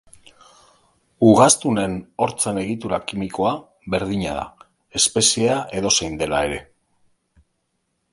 Ugaztunen 1.25 1.91
hortzen 2.25 2.57
egitura 2.61 2.99
kimikoa 3.11 3.51
berdina 3.95 4.33
da, 4.39 4.47
espeziea 5.01 5.59
edozein 5.81 6.17
dela 6.23 6.41
ere. 6.49 6.59